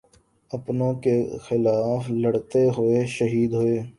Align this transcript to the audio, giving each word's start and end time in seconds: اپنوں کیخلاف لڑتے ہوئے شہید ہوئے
اپنوں 0.51 0.93
کیخلاف 1.03 2.09
لڑتے 2.11 2.65
ہوئے 2.77 3.05
شہید 3.07 3.53
ہوئے 3.53 3.81